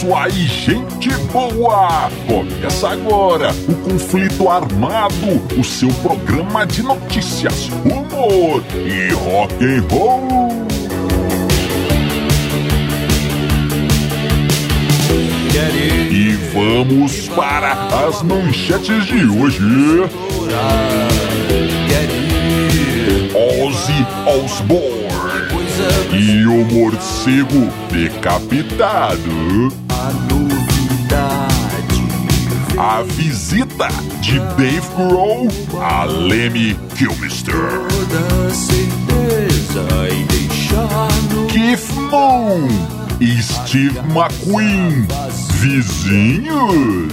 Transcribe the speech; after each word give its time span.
isso 0.00 0.14
aí, 0.14 0.46
gente 0.46 1.10
boa! 1.30 2.10
Começa 2.26 2.88
agora 2.88 3.50
o 3.68 3.74
Conflito 3.74 4.48
Armado, 4.48 5.42
o 5.58 5.62
seu 5.62 5.90
programa 5.94 6.66
de 6.66 6.82
notícias, 6.82 7.68
humor 7.84 8.64
e 8.74 9.12
rock 9.12 9.54
and 9.62 9.84
roll. 9.90 10.66
E 16.10 16.30
vamos 16.54 17.28
para 17.28 17.72
as 18.06 18.22
manchetes 18.22 19.04
de 19.04 19.26
hoje. 19.26 19.60
Ozzy 23.34 24.06
Osbourne 24.26 25.10
e 26.12 26.46
o 26.46 26.64
morcego 26.64 27.68
decapitado. 27.90 29.89
A 30.00 30.12
novidade. 30.32 32.00
A 32.78 33.02
visita 33.02 33.88
de 34.22 34.38
Dave 34.38 34.88
Grohl 34.96 35.48
a 35.78 36.04
Lemmy 36.04 36.74
Kilmister. 36.96 37.54
Toda 37.54 38.54
certeza 38.54 39.84
em 40.10 40.24
deixar 40.24 41.10
no 41.30 41.46
Keith 41.48 41.92
Moon 42.10 42.66
e 43.20 43.42
Steve 43.42 43.98
McQueen. 43.98 45.06
Vizinhos. 45.58 47.12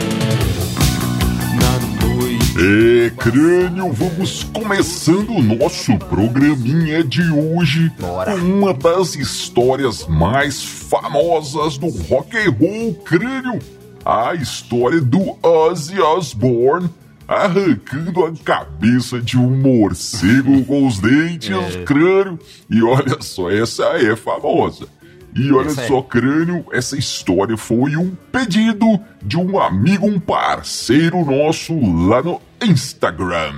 É, 2.63 3.09
crânio, 3.17 3.91
vamos 3.91 4.43
começando 4.43 5.31
o 5.31 5.41
nosso 5.41 5.97
programinha 5.97 7.03
de 7.03 7.23
hoje 7.31 7.91
Bora. 7.99 8.33
com 8.33 8.37
uma 8.37 8.71
das 8.71 9.15
histórias 9.15 10.05
mais 10.05 10.63
famosas 10.63 11.79
do 11.79 11.87
rock 11.87 12.37
and 12.37 12.51
roll, 12.51 12.93
crânio. 13.03 13.59
A 14.05 14.35
história 14.35 15.01
do 15.01 15.35
Ozzy 15.41 15.99
Osbourne 15.99 16.87
arrancando 17.27 18.25
a 18.25 18.31
cabeça 18.43 19.19
de 19.19 19.39
um 19.39 19.49
morcego 19.49 20.63
com 20.65 20.85
os 20.85 20.99
dentes, 20.99 21.49
crânio. 21.83 22.39
E 22.69 22.83
olha 22.83 23.19
só, 23.21 23.49
essa 23.49 23.85
é 23.97 24.15
famosa. 24.15 24.85
E 25.35 25.51
olha 25.51 25.69
é. 25.69 25.87
só, 25.87 26.01
crânio, 26.01 26.65
essa 26.71 26.97
história 26.97 27.55
foi 27.55 27.95
um 27.95 28.13
pedido 28.31 28.99
de 29.21 29.37
um 29.37 29.59
amigo, 29.59 30.05
um 30.05 30.19
parceiro 30.19 31.23
nosso 31.23 31.73
lá 32.07 32.21
no 32.21 32.41
Instagram. 32.61 33.53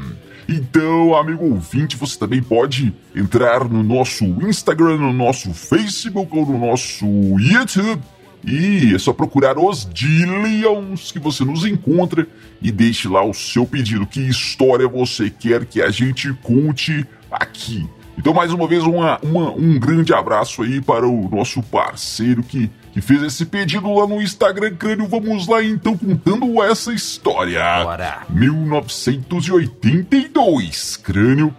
Então, 0.48 1.16
amigo 1.16 1.46
ouvinte, 1.46 1.96
você 1.96 2.18
também 2.20 2.44
pode 2.44 2.94
entrar 3.16 3.68
no 3.68 3.82
nosso 3.82 4.26
Instagram, 4.26 4.98
no 4.98 5.14
nosso 5.14 5.54
Facebook 5.54 6.38
ou 6.38 6.46
no 6.46 6.60
nosso 6.60 7.06
YouTube. 7.40 8.02
E 8.46 8.94
é 8.94 9.00
só 9.00 9.14
procurar 9.14 9.58
os 9.58 9.88
Dillions 9.92 11.12
que 11.14 11.20
você 11.20 11.46
nos 11.46 11.66
encontra 11.66 12.28
e 12.62 12.72
deixe 12.72 13.08
lá 13.08 13.24
o 13.24 13.34
seu 13.34 13.66
pedido. 13.66 14.06
Que 14.06 14.20
história 14.20 14.88
você 14.88 15.30
quer 15.30 15.66
que 15.66 15.82
a 15.82 15.90
gente 15.90 16.32
conte 16.44 17.08
aqui? 17.32 17.88
Então, 18.18 18.34
mais 18.34 18.52
uma 18.54 18.68
vez, 18.68 18.84
uma, 18.84 19.20
uma- 19.24 19.52
um 19.52 19.78
grande 19.80 20.14
abraço 20.14 20.62
aí 20.62 20.82
para 20.82 21.08
o 21.08 21.30
nosso 21.30 21.62
parceiro 21.64 22.44
que, 22.44 22.70
que 22.94 23.02
fez 23.02 23.22
esse 23.24 23.46
pedido 23.46 23.92
lá 23.94 24.06
no 24.08 24.22
Instagram 24.22 24.76
Crânio. 24.76 25.08
Vamos 25.08 25.48
lá 25.48 25.64
então 25.64 25.98
contando 25.98 26.62
essa 26.64 26.94
história. 26.94 27.62
Bora. 27.84 28.22
1982, 28.30 30.98
Crânio. 30.98 31.54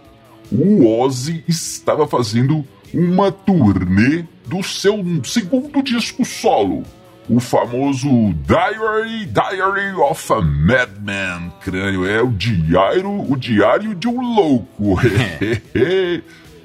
O 0.51 0.87
Ozzy 1.01 1.43
estava 1.47 2.05
fazendo 2.07 2.63
uma 2.93 3.31
turnê 3.31 4.23
do 4.47 4.61
seu 4.63 5.03
segundo 5.23 5.81
disco 5.81 6.23
solo. 6.23 6.83
O 7.27 7.39
famoso 7.39 8.07
Diary, 8.45 9.25
Diary 9.25 9.95
of 9.99 10.31
a 10.31 10.41
Madman, 10.41 11.51
crânio. 11.61 12.05
É 12.07 12.21
o 12.21 12.27
diário, 12.29 13.09
o 13.31 13.35
diário 13.35 13.95
de 13.95 14.07
um 14.07 14.21
louco. 14.35 14.99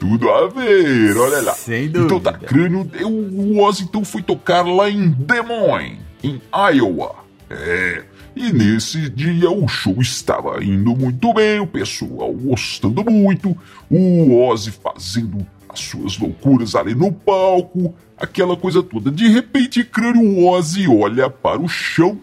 Tudo 0.00 0.30
a 0.30 0.48
ver, 0.48 1.16
olha 1.16 1.42
lá. 1.42 1.52
Sem 1.52 1.84
Então 1.84 2.06
dúvida. 2.06 2.32
tá, 2.32 2.38
crânio. 2.38 2.90
O 3.04 3.70
então 3.80 4.04
foi 4.04 4.22
tocar 4.22 4.62
lá 4.66 4.90
em 4.90 5.10
Des 5.10 5.46
Moines, 5.46 5.98
em 6.24 6.40
Iowa. 6.74 7.14
É. 7.50 8.02
E 8.34 8.52
nesse 8.52 9.10
dia 9.10 9.50
o 9.50 9.68
show 9.68 10.00
estava 10.00 10.64
indo 10.64 10.96
muito 10.96 11.34
bem, 11.34 11.60
o 11.60 11.66
pessoal 11.66 12.32
gostando 12.32 13.04
muito, 13.10 13.56
o 13.90 14.40
Ozzy 14.46 14.70
fazendo 14.70 15.46
as 15.68 15.80
suas 15.80 16.18
loucuras 16.18 16.74
ali 16.74 16.94
no 16.94 17.12
palco, 17.12 17.94
aquela 18.16 18.56
coisa 18.56 18.82
toda. 18.82 19.10
De 19.10 19.28
repente, 19.28 19.84
crânio, 19.84 20.22
o 20.22 20.48
Ozzy 20.48 20.88
olha 20.88 21.28
para 21.28 21.60
o 21.60 21.68
chão 21.68 22.18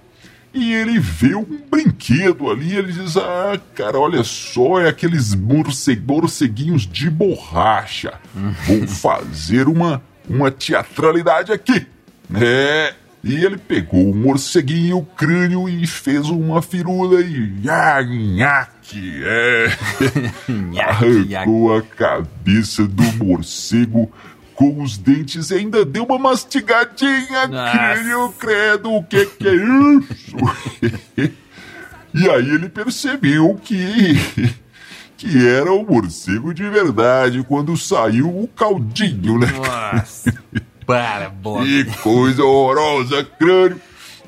e 0.57 0.73
ele 0.73 0.99
vê 0.99 1.35
um 1.35 1.45
brinquedo 1.69 2.49
ali. 2.49 2.75
Ele 2.75 2.91
diz: 2.91 3.15
Ah, 3.17 3.59
cara, 3.75 3.97
olha 3.99 4.23
só, 4.23 4.79
é 4.81 4.89
aqueles 4.89 5.33
morce- 5.35 5.95
morceguinhos 6.07 6.87
de 6.87 7.09
borracha. 7.09 8.13
Vou 8.65 8.85
fazer 8.89 9.67
uma, 9.67 10.01
uma 10.29 10.49
teatralidade 10.51 11.51
aqui. 11.51 11.85
É. 12.33 12.93
E 13.23 13.43
ele 13.43 13.57
pegou 13.57 14.09
o 14.11 14.15
morceguinho, 14.15 14.99
o 14.99 15.05
crânio 15.05 15.67
e 15.67 15.85
fez 15.87 16.29
uma 16.29 16.61
firula 16.61 17.19
e. 17.21 17.51
Ah, 17.67 18.01
nhaque, 18.01 19.21
é. 19.23 19.67
Arrancou 20.81 21.75
a 21.75 21.81
cabeça 21.81 22.87
do 22.87 23.03
morcego 23.25 24.09
com 24.57 24.81
os 24.81 24.97
dentes 24.97 25.51
e 25.51 25.53
ainda 25.53 25.85
deu 25.85 26.03
uma 26.03 26.17
mastigadinha, 26.17 27.47
crânio, 27.47 28.33
credo, 28.39 28.91
o 28.91 29.03
que 29.03 29.23
que 29.27 29.47
é 29.47 29.53
isso? 29.53 30.35
e 32.11 32.27
aí 32.27 32.49
ele 32.49 32.67
percebeu 32.67 33.55
que 33.63 34.15
que 35.15 35.47
era 35.47 35.71
o 35.71 35.85
morcego 35.85 36.53
de 36.53 36.67
verdade 36.69 37.43
quando 37.47 37.77
saiu 37.77 38.27
o 38.29 38.47
caldinho, 38.47 39.37
né? 39.39 39.47
Nossa. 39.51 40.33
Para, 40.85 41.29
Bob. 41.29 41.65
Que 41.65 41.97
coisa 41.97 42.43
horrorosa, 42.43 43.23
crânio. 43.23 43.79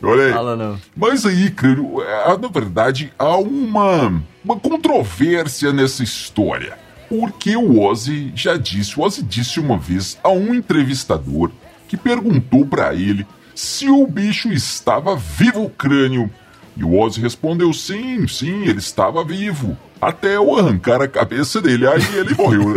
Olha 0.03 0.25
aí. 0.25 0.33
Fala 0.33 0.55
não. 0.55 0.79
Mas 0.95 1.25
aí, 1.25 1.49
crânio, 1.51 2.01
é, 2.01 2.37
na 2.37 2.47
verdade, 2.49 3.13
há 3.17 3.37
uma, 3.37 4.21
uma 4.43 4.59
controvérsia 4.59 5.71
nessa 5.71 6.03
história. 6.03 6.77
Porque 7.09 7.55
o 7.55 7.81
Ozzy 7.81 8.31
já 8.35 8.55
disse, 8.55 8.99
o 8.99 9.03
Ozzy 9.03 9.23
disse 9.23 9.59
uma 9.59 9.77
vez 9.77 10.17
a 10.23 10.29
um 10.29 10.53
entrevistador 10.53 11.51
que 11.87 11.97
perguntou 11.97 12.65
pra 12.65 12.93
ele 12.93 13.25
se 13.55 13.89
o 13.89 14.05
bicho 14.05 14.53
estava 14.53 15.15
vivo, 15.15 15.69
crânio. 15.71 16.29
E 16.77 16.83
o 16.83 16.97
Ozzy 16.97 17.19
respondeu 17.19 17.73
sim, 17.73 18.27
sim, 18.27 18.61
ele 18.63 18.77
estava 18.77 19.25
vivo. 19.25 19.75
Até 19.99 20.37
eu 20.37 20.57
arrancar 20.57 21.01
a 21.01 21.07
cabeça 21.07 21.61
dele, 21.61 21.85
aí 21.85 22.01
ele 22.15 22.33
morreu. 22.35 22.75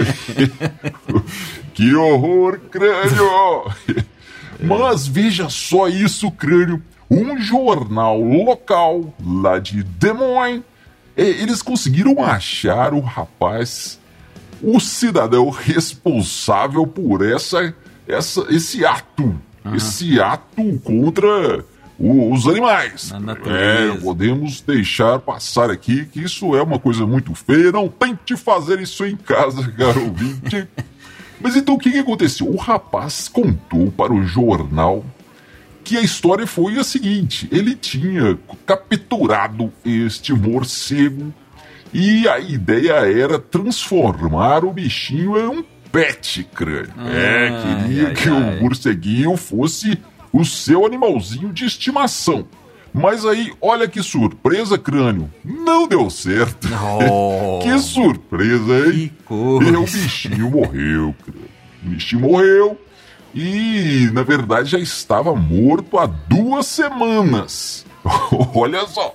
que 1.73 1.94
horror, 1.94 2.58
crânio! 2.70 3.73
Mas 4.61 5.06
veja 5.06 5.49
só 5.49 5.88
isso, 5.88 6.31
crânio. 6.31 6.82
Um 7.11 7.38
jornal 7.38 8.20
local 8.20 9.14
lá 9.25 9.58
de 9.58 9.82
Des 9.82 10.14
Moines, 10.14 10.62
eles 11.17 11.62
conseguiram 11.62 12.25
achar 12.25 12.94
o 12.94 13.00
rapaz, 13.00 14.00
o 14.62 14.79
cidadão 14.81 15.50
responsável 15.50 16.87
por 16.87 17.25
essa, 17.25 17.75
essa, 18.06 18.47
esse 18.50 18.85
ato, 18.85 19.35
esse 19.75 20.20
ato 20.20 20.79
contra 20.85 21.64
o- 21.99 22.32
os 22.32 22.47
animais. 22.47 23.11
É, 23.50 23.88
podemos 24.00 24.61
deixar 24.61 25.19
passar 25.20 25.70
aqui 25.70 26.05
que 26.06 26.20
isso 26.20 26.55
é 26.56 26.62
uma 26.62 26.79
coisa 26.79 27.06
muito 27.06 27.35
feia. 27.35 27.70
Não 27.73 27.88
tente 27.88 28.37
fazer 28.37 28.81
isso 28.81 29.05
em 29.05 29.17
casa, 29.17 29.67
caro 29.76 30.05
ouvinte. 30.06 30.67
Mas 31.41 31.56
então 31.56 31.75
o 31.75 31.79
que, 31.79 31.91
que 31.91 31.99
aconteceu? 31.99 32.49
O 32.49 32.56
rapaz 32.56 33.29
contou 33.29 33.91
para 33.91 34.12
o 34.12 34.25
jornal 34.25 35.05
que 35.85 35.97
a 35.97 36.00
história 36.00 36.47
foi 36.47 36.79
a 36.79 36.85
seguinte: 36.85 37.49
ele 37.50 37.75
tinha 37.75 38.38
capturado 38.64 39.73
este 39.85 40.32
morcego 40.32 41.32
e 41.93 42.29
a 42.29 42.39
ideia 42.39 42.93
era 42.93 43.39
transformar 43.39 44.65
o 44.65 44.73
bichinho 44.73 45.37
em 45.39 45.47
um 45.47 45.65
pet 45.91 46.44
crânio. 46.55 46.93
é, 47.06 47.85
queria 47.85 48.09
ai, 48.09 48.15
que 48.15 48.29
ai. 48.29 48.59
o 48.59 48.62
morceguinho 48.62 49.37
fosse 49.37 49.99
o 50.33 50.44
seu 50.44 50.87
animalzinho 50.87 51.53
de 51.53 51.67
estimação. 51.67 52.47
Mas 52.94 53.25
aí, 53.25 53.53
olha 53.61 53.89
que 53.89 54.03
surpresa, 54.03 54.77
crânio. 54.77 55.31
Não 55.44 55.89
deu 55.89 56.11
certo. 56.11 56.69
Oh. 57.11 57.61
que 57.65 57.79
surpresa, 57.79 58.87
hein? 58.87 59.11
Que. 59.27 59.35
E 59.35 59.77
o 59.77 59.83
bichinho 59.85 60.50
morreu, 60.50 61.15
crânio. 61.25 61.49
O 61.85 61.88
bichinho 61.88 62.23
morreu 62.23 62.79
e, 63.35 64.11
na 64.12 64.23
verdade, 64.23 64.71
já 64.71 64.79
estava 64.79 65.35
morto 65.35 65.99
há 65.99 66.06
duas 66.06 66.67
semanas. 66.67 67.87
olha 68.55 68.87
só. 68.87 69.15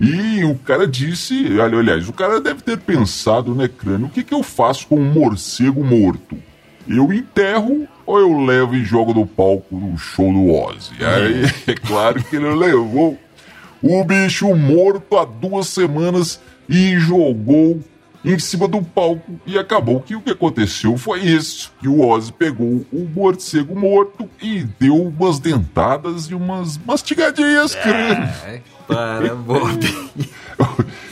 E 0.00 0.44
o 0.44 0.54
cara 0.56 0.86
disse, 0.86 1.58
olha, 1.58 1.78
aliás, 1.78 2.08
o 2.08 2.12
cara 2.12 2.40
deve 2.40 2.62
ter 2.62 2.78
pensado, 2.78 3.54
né, 3.54 3.68
crânio, 3.68 4.06
o 4.06 4.10
que, 4.10 4.24
que 4.24 4.34
eu 4.34 4.42
faço 4.42 4.86
com 4.86 4.96
um 4.96 5.12
morcego 5.12 5.84
morto? 5.84 6.36
Eu 6.88 7.12
enterro 7.12 7.86
ou 8.04 8.18
eu 8.18 8.44
levo 8.44 8.74
e 8.74 8.84
jogo 8.84 9.14
no 9.14 9.26
palco 9.26 9.76
no 9.76 9.96
show 9.96 10.32
do 10.32 10.50
Ozzy? 10.50 10.92
Aí 11.00 11.44
é 11.72 11.74
claro 11.74 12.22
que 12.24 12.36
ele 12.36 12.52
levou 12.54 13.18
o 13.82 14.04
bicho 14.04 14.54
morto 14.54 15.16
há 15.16 15.24
duas 15.24 15.68
semanas 15.68 16.40
e 16.68 16.98
jogou 16.98 17.80
em 18.24 18.38
cima 18.38 18.68
do 18.68 18.82
palco 18.82 19.40
e 19.46 19.58
acabou 19.58 20.00
que 20.00 20.14
o 20.14 20.20
que 20.20 20.30
aconteceu 20.30 20.96
foi 20.96 21.20
isso, 21.20 21.72
que 21.80 21.88
o 21.88 22.06
Ozzy 22.06 22.32
pegou 22.32 22.84
o 22.92 23.08
morcego 23.14 23.78
morto 23.78 24.28
e 24.40 24.64
deu 24.78 24.96
umas 24.96 25.38
dentadas 25.38 26.26
e 26.26 26.34
umas 26.34 26.78
mastigadinhas, 26.78 27.74
crânio. 27.74 28.28
Ai, 28.44 28.62
para, 28.86 29.34
Bob. 29.36 29.80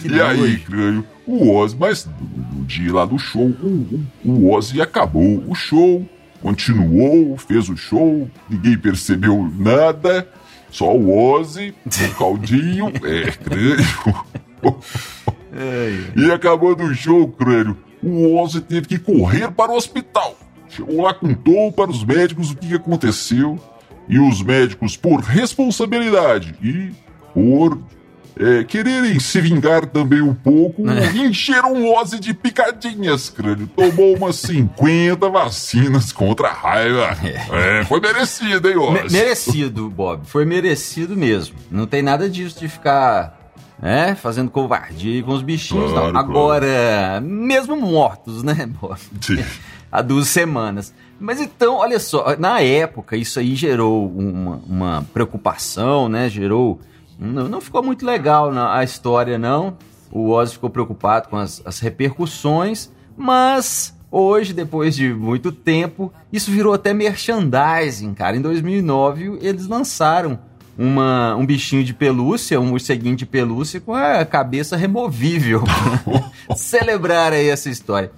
e 0.05 0.21
aí, 0.21 0.59
crânio, 0.59 1.05
o 1.27 1.55
Ozzy, 1.55 1.77
mas 1.79 2.07
no, 2.53 2.65
dia 2.65 2.93
lá 2.93 3.07
do 3.07 3.19
show, 3.19 3.47
o, 3.47 4.07
o, 4.25 4.31
o 4.31 4.53
Ozzy 4.53 4.81
acabou 4.83 5.43
o 5.49 5.55
show, 5.55 6.07
continuou, 6.43 7.37
fez 7.39 7.69
o 7.69 7.77
show, 7.77 8.29
ninguém 8.51 8.77
percebeu 8.77 9.51
nada, 9.57 10.29
só 10.71 10.95
o 10.95 11.33
Ozzy, 11.33 11.75
o 11.87 12.15
caldinho, 12.17 12.89
é, 13.05 13.31
crânio. 13.31 14.25
E 16.17 16.31
acabando 16.31 16.85
o 16.85 16.95
show, 16.95 17.27
crânio, 17.29 17.77
o 18.03 18.37
Ozzy 18.37 18.61
teve 18.61 18.87
que 18.87 18.99
correr 18.99 19.51
para 19.51 19.73
o 19.73 19.77
hospital. 19.77 20.37
Chegou 20.69 21.03
lá, 21.03 21.15
contou 21.15 21.73
para 21.73 21.91
os 21.91 22.05
médicos 22.05 22.51
o 22.51 22.57
que 22.57 22.75
aconteceu. 22.75 23.59
E 24.09 24.19
os 24.19 24.43
médicos, 24.43 24.97
por 24.97 25.21
responsabilidade 25.21 26.55
e 26.63 26.93
por 27.35 27.79
é, 28.41 28.65
quererem 28.65 29.19
se 29.21 29.39
vingar 29.41 29.85
também 29.87 30.23
um 30.23 30.33
pouco, 30.33 30.83
encheram 31.15 31.75
o 31.75 31.95
Ozzy 31.95 32.19
de 32.19 32.33
picadinhas, 32.33 33.29
crânio. 33.29 33.67
Tomou 33.67 34.17
umas 34.17 34.37
50 34.37 35.29
vacinas 35.29 36.11
contra 36.13 36.49
a 36.49 36.53
raiva. 36.53 37.17
É, 37.53 37.85
foi 37.85 38.01
merecido, 38.01 38.69
hein, 38.71 38.77
Me- 38.77 39.01
Ozzy? 39.03 39.13
merecido, 39.17 39.91
Bob. 39.91 40.23
Foi 40.27 40.45
merecido 40.47 41.15
mesmo. 41.17 41.57
Não 41.71 41.87
tem 41.87 42.01
nada 42.01 42.31
disso 42.31 42.61
de 42.61 42.69
ficar 42.69 43.38
né, 43.81 44.15
fazendo 44.15 44.51
covardia 44.51 45.23
com 45.23 45.33
os 45.33 45.43
bichinhos, 45.43 45.91
Claro, 45.93 46.13
não. 46.13 46.21
Agora, 46.21 47.21
mesmo 47.23 47.77
mortos, 47.77 48.43
né. 48.43 48.69
Há 49.91 50.03
duas 50.03 50.29
semanas. 50.29 50.93
Mas 51.19 51.41
então, 51.41 51.77
olha 51.77 51.99
só, 51.99 52.37
na 52.39 52.61
época 52.61 53.17
isso 53.17 53.39
aí 53.41 53.55
gerou 53.55 54.07
uma, 54.09 54.61
uma 54.69 55.07
preocupação, 55.15 56.09
né? 56.09 56.29
Gerou. 56.29 56.79
Não, 57.19 57.49
não 57.49 57.61
ficou 57.61 57.83
muito 57.83 58.05
legal 58.05 58.53
na- 58.53 58.77
a 58.77 58.85
história, 58.85 59.39
não. 59.39 59.77
O 60.13 60.31
Ozzy 60.31 60.53
ficou 60.55 60.71
preocupado 60.71 61.29
com 61.29 61.37
as, 61.37 61.61
as 61.65 61.81
repercussões, 61.81 62.91
mas 63.17 63.95
hoje, 64.11 64.53
depois 64.53 64.95
de 64.95 65.13
muito 65.13 65.51
tempo, 65.53 66.13
isso 66.33 66.51
virou 66.51 66.73
até 66.75 66.93
merchandising, 66.95 68.15
cara. 68.15 68.37
Em 68.37 68.41
2009, 68.41 69.39
eles 69.41 69.67
lançaram 69.67 70.39
uma, 70.79 71.35
um 71.35 71.45
bichinho 71.45 71.83
de 71.83 71.93
pelúcia, 71.93 72.61
um 72.61 72.67
morceguinho 72.67 73.17
de 73.17 73.27
pelúcia 73.27 73.81
com 73.81 73.93
a 73.93 74.25
cabeça 74.25 74.77
removível. 74.77 75.65
Celebrar 76.55 77.33
aí 77.33 77.49
essa 77.49 77.69
história. 77.69 78.13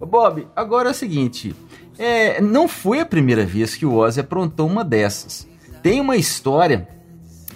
Bob, 0.00 0.48
agora 0.56 0.88
é 0.88 0.92
o 0.92 0.94
seguinte: 0.94 1.54
é, 1.98 2.40
não 2.40 2.66
foi 2.66 3.00
a 3.00 3.06
primeira 3.06 3.44
vez 3.44 3.76
que 3.76 3.84
o 3.84 3.94
Ozzy 3.94 4.20
aprontou 4.20 4.66
uma 4.66 4.82
dessas. 4.82 5.46
Tem 5.82 6.00
uma 6.00 6.16
história, 6.16 6.88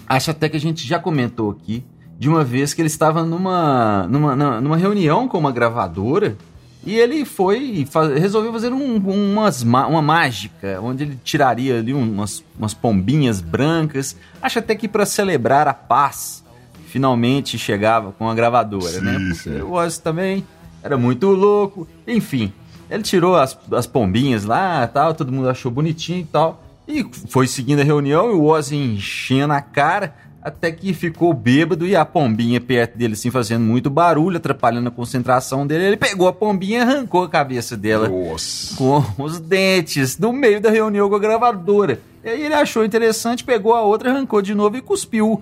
acho 0.06 0.30
até 0.30 0.48
que 0.48 0.56
a 0.56 0.60
gente 0.60 0.86
já 0.86 0.98
comentou 0.98 1.50
aqui, 1.50 1.84
de 2.18 2.28
uma 2.28 2.44
vez 2.44 2.74
que 2.74 2.82
ele 2.82 2.88
estava 2.88 3.24
numa, 3.24 4.06
numa, 4.08 4.60
numa 4.60 4.76
reunião 4.76 5.26
com 5.26 5.38
uma 5.38 5.50
gravadora 5.50 6.36
e 6.84 6.94
ele 6.98 7.24
foi 7.24 7.58
e 7.60 7.86
fa- 7.86 8.08
resolveu 8.14 8.52
fazer 8.52 8.72
um- 8.72 8.96
umas, 8.96 9.62
ma- 9.62 9.86
uma 9.86 10.02
mágica, 10.02 10.80
onde 10.82 11.04
ele 11.04 11.18
tiraria 11.22 11.78
ali 11.78 11.94
umas, 11.94 12.42
umas 12.58 12.74
pombinhas 12.74 13.40
brancas, 13.40 14.16
acho 14.40 14.58
até 14.58 14.74
que 14.74 14.88
para 14.88 15.06
celebrar 15.06 15.68
a 15.68 15.74
paz. 15.74 16.42
Finalmente 16.88 17.56
chegava 17.58 18.12
com 18.12 18.28
a 18.28 18.34
gravadora, 18.34 19.00
né? 19.00 19.12
Sim, 19.12 19.28
Porque 19.28 19.34
sim. 19.34 19.60
o 19.62 19.72
Ozzy 19.72 20.02
também 20.02 20.44
era 20.82 20.98
muito 20.98 21.28
louco, 21.28 21.88
enfim. 22.06 22.52
Ele 22.90 23.02
tirou 23.02 23.34
as, 23.36 23.58
as 23.72 23.86
pombinhas 23.86 24.44
lá, 24.44 24.86
tal, 24.86 25.14
todo 25.14 25.32
mundo 25.32 25.48
achou 25.48 25.70
bonitinho 25.70 26.20
e 26.20 26.24
tal. 26.24 26.62
E 26.86 27.02
foi 27.28 27.46
seguindo 27.46 27.80
a 27.80 27.84
reunião 27.84 28.30
e 28.30 28.34
o 28.34 28.44
Ozzy 28.44 28.76
enchendo 28.76 29.54
a 29.54 29.62
cara, 29.62 30.14
até 30.42 30.72
que 30.72 30.92
ficou 30.92 31.32
bêbado 31.32 31.86
e 31.86 31.94
a 31.94 32.04
pombinha 32.04 32.60
perto 32.60 32.98
dele, 32.98 33.12
assim, 33.12 33.30
fazendo 33.30 33.62
muito 33.62 33.88
barulho, 33.88 34.38
atrapalhando 34.38 34.88
a 34.88 34.90
concentração 34.90 35.66
dele. 35.66 35.84
Ele 35.84 35.96
pegou 35.96 36.26
a 36.26 36.32
pombinha 36.32 36.80
e 36.80 36.82
arrancou 36.82 37.22
a 37.22 37.28
cabeça 37.28 37.76
dela 37.76 38.08
Nossa. 38.08 38.76
com 38.76 39.04
os 39.22 39.38
dentes 39.38 40.18
no 40.18 40.32
meio 40.32 40.60
da 40.60 40.70
reunião 40.70 41.08
com 41.08 41.14
a 41.14 41.18
gravadora. 41.20 42.00
E 42.24 42.28
aí 42.28 42.42
ele 42.42 42.54
achou 42.54 42.84
interessante, 42.84 43.44
pegou 43.44 43.74
a 43.74 43.82
outra, 43.82 44.10
arrancou 44.10 44.42
de 44.42 44.54
novo 44.54 44.76
e 44.76 44.80
cuspiu 44.80 45.40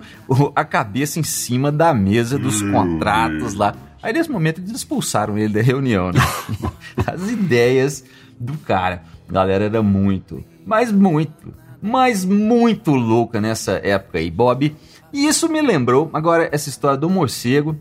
a 0.55 0.63
cabeça 0.63 1.19
em 1.19 1.23
cima 1.23 1.71
da 1.71 1.93
mesa 1.93 2.37
dos 2.37 2.61
Meu 2.61 2.73
contratos 2.73 3.53
lá. 3.55 3.75
Aí 4.01 4.13
nesse 4.13 4.31
momento 4.31 4.61
eles 4.61 4.71
expulsaram 4.71 5.37
ele 5.37 5.53
da 5.53 5.61
reunião, 5.61 6.11
né? 6.11 6.19
As 7.05 7.29
ideias 7.29 8.03
do 8.39 8.57
cara. 8.57 9.03
A 9.29 9.31
galera 9.31 9.65
era 9.65 9.81
muito, 9.81 10.43
mas 10.65 10.91
muito, 10.91 11.53
mas 11.81 12.23
muito 12.23 12.91
louca 12.91 13.41
nessa 13.41 13.73
época 13.83 14.19
aí, 14.19 14.29
Bob. 14.29 14.75
E 15.11 15.25
isso 15.25 15.49
me 15.49 15.61
lembrou, 15.61 16.09
agora, 16.13 16.49
essa 16.51 16.69
história 16.69 16.97
do 16.97 17.09
morcego, 17.09 17.75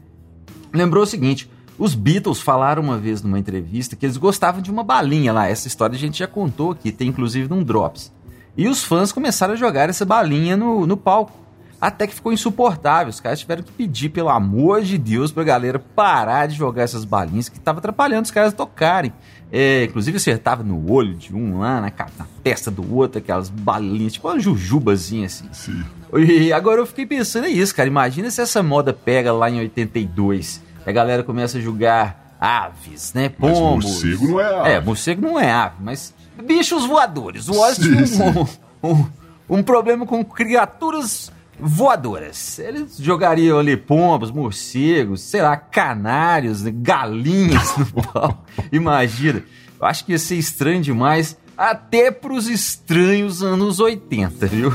lembrou 0.72 1.02
o 1.02 1.06
seguinte: 1.06 1.50
os 1.78 1.94
Beatles 1.94 2.40
falaram 2.40 2.82
uma 2.82 2.98
vez 2.98 3.22
numa 3.22 3.38
entrevista 3.38 3.96
que 3.96 4.04
eles 4.04 4.16
gostavam 4.16 4.60
de 4.60 4.70
uma 4.70 4.82
balinha 4.82 5.32
lá. 5.32 5.48
Essa 5.48 5.68
história 5.68 5.94
a 5.94 5.98
gente 5.98 6.18
já 6.18 6.26
contou 6.26 6.72
aqui, 6.72 6.92
tem 6.92 7.08
inclusive 7.08 7.48
num 7.48 7.62
Drops. 7.62 8.12
E 8.56 8.68
os 8.68 8.84
fãs 8.84 9.12
começaram 9.12 9.54
a 9.54 9.56
jogar 9.56 9.88
essa 9.88 10.04
balinha 10.04 10.56
no, 10.56 10.86
no 10.86 10.96
palco. 10.96 11.39
Até 11.80 12.06
que 12.06 12.14
ficou 12.14 12.32
insuportável. 12.32 13.08
Os 13.08 13.20
caras 13.20 13.40
tiveram 13.40 13.62
que 13.62 13.72
pedir, 13.72 14.10
pelo 14.10 14.28
amor 14.28 14.82
de 14.82 14.98
Deus, 14.98 15.32
pra 15.32 15.42
galera 15.42 15.78
parar 15.78 16.46
de 16.46 16.54
jogar 16.54 16.82
essas 16.82 17.04
balinhas 17.04 17.48
que 17.48 17.58
tava 17.58 17.78
atrapalhando 17.78 18.24
os 18.24 18.30
caras 18.30 18.52
tocarem. 18.52 19.12
É, 19.50 19.84
inclusive 19.84 20.16
acertava 20.18 20.62
no 20.62 20.92
olho 20.92 21.14
de 21.14 21.34
um 21.34 21.58
lá, 21.58 21.80
na, 21.80 21.92
na 22.18 22.26
testa 22.42 22.70
do 22.70 22.94
outro, 22.94 23.18
aquelas 23.18 23.48
balinhas, 23.48 24.12
tipo 24.12 24.28
uma 24.28 24.38
jujubazinha 24.38 25.26
assim. 25.26 25.48
Sim. 25.52 25.84
E 26.18 26.52
agora 26.52 26.80
eu 26.80 26.86
fiquei 26.86 27.06
pensando 27.06 27.46
nisso, 27.46 27.74
cara. 27.74 27.88
Imagina 27.88 28.30
se 28.30 28.40
essa 28.40 28.62
moda 28.62 28.92
pega 28.92 29.32
lá 29.32 29.50
em 29.50 29.58
82. 29.60 30.62
E 30.86 30.90
a 30.90 30.92
galera 30.92 31.22
começa 31.22 31.58
a 31.58 31.60
julgar 31.60 32.36
aves, 32.40 33.12
né? 33.14 33.32
Mas 33.38 33.58
Pombos. 33.58 33.84
morcego 33.84 34.28
não 34.28 34.40
é 34.40 34.54
ave. 34.54 34.70
É, 34.70 34.80
morcego 34.80 35.22
não 35.22 35.40
é 35.40 35.50
ave, 35.50 35.76
mas 35.80 36.14
bichos 36.44 36.84
voadores. 36.84 37.48
O 37.48 37.58
Oz 37.58 37.76
tinha 37.76 38.00
um, 38.82 38.90
um, 38.90 39.06
um 39.48 39.62
problema 39.62 40.06
com 40.06 40.24
criaturas 40.24 41.30
voadoras. 41.62 42.58
Eles 42.58 42.96
jogariam 42.98 43.58
ali 43.58 43.76
pombos, 43.76 44.30
morcegos, 44.30 45.20
sei 45.22 45.42
lá, 45.42 45.56
canários, 45.56 46.62
galinhas 46.62 47.76
no 47.76 47.86
pau. 48.02 48.44
Imagina. 48.72 49.42
Eu 49.80 49.86
acho 49.86 50.04
que 50.04 50.12
ia 50.12 50.18
ser 50.18 50.36
estranho 50.36 50.82
demais, 50.82 51.38
até 51.56 52.10
pros 52.10 52.48
estranhos 52.48 53.42
anos 53.42 53.80
80, 53.80 54.46
viu? 54.46 54.70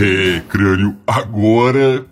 É, 0.00 0.40
crânio, 0.48 0.96
agora 1.04 2.06